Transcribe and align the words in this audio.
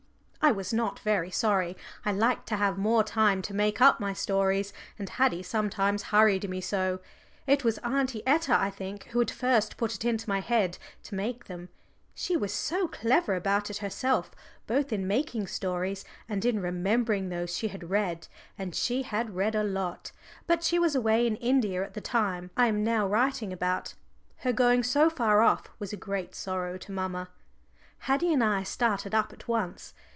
I 0.43 0.51
was 0.51 0.73
not 0.73 0.97
very 1.01 1.29
sorry. 1.29 1.77
I 2.03 2.11
liked 2.11 2.47
to 2.47 2.55
have 2.55 2.75
more 2.75 3.03
time 3.03 3.43
to 3.43 3.53
make 3.53 3.79
up 3.79 3.99
my 3.99 4.11
stories, 4.11 4.73
and 4.97 5.07
Haddie 5.07 5.43
sometimes 5.43 6.01
hurried 6.09 6.49
me 6.49 6.59
so. 6.61 6.97
It 7.45 7.63
was 7.63 7.77
Aunty 7.83 8.23
Etta, 8.25 8.57
I 8.59 8.71
think, 8.71 9.03
who 9.11 9.19
had 9.19 9.29
first 9.29 9.77
put 9.77 9.93
it 9.93 10.03
into 10.03 10.27
my 10.27 10.39
head 10.41 10.79
to 11.03 11.13
make 11.15 11.45
them. 11.45 11.69
She 12.15 12.35
was 12.35 12.51
so 12.51 12.87
clever 12.87 13.35
about 13.35 13.69
it 13.69 13.77
herself, 13.77 14.31
both 14.65 14.91
in 14.91 15.07
making 15.07 15.45
stories 15.45 16.03
and 16.27 16.43
in 16.43 16.59
remembering 16.59 17.29
those 17.29 17.55
she 17.55 17.67
had 17.67 17.91
read, 17.91 18.27
and 18.57 18.73
she 18.73 19.03
had 19.03 19.35
read 19.35 19.53
a 19.53 19.63
lot. 19.63 20.11
But 20.47 20.63
she 20.63 20.79
was 20.79 20.95
away 20.95 21.27
in 21.27 21.35
India 21.35 21.83
at 21.83 21.93
the 21.93 22.01
time 22.01 22.49
I 22.57 22.65
am 22.65 22.83
now 22.83 23.05
writing 23.07 23.53
about; 23.53 23.93
her 24.37 24.51
going 24.51 24.81
so 24.81 25.07
far 25.07 25.41
off 25.43 25.67
was 25.77 25.93
a 25.93 25.97
great 25.97 26.33
sorrow 26.33 26.79
to 26.79 26.91
mamma. 26.91 27.29
Haddie 27.99 28.33
and 28.33 28.43
I 28.43 28.63
started 28.63 29.13
up 29.13 29.31
at 29.31 29.47
once. 29.47 29.93